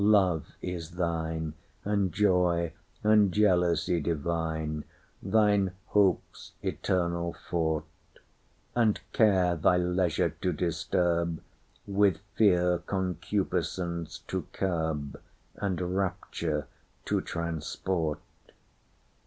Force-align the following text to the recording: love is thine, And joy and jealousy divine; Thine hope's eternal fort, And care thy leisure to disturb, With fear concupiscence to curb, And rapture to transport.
love 0.03 0.53
is 0.63 0.93
thine, 0.95 1.53
And 1.85 2.11
joy 2.11 2.73
and 3.03 3.31
jealousy 3.31 3.99
divine; 3.99 4.83
Thine 5.21 5.73
hope's 5.89 6.53
eternal 6.63 7.33
fort, 7.47 7.85
And 8.75 8.99
care 9.13 9.55
thy 9.55 9.77
leisure 9.77 10.31
to 10.41 10.53
disturb, 10.53 11.39
With 11.85 12.17
fear 12.33 12.79
concupiscence 12.79 14.17
to 14.25 14.47
curb, 14.53 15.21
And 15.57 15.79
rapture 15.79 16.65
to 17.05 17.21
transport. 17.21 18.19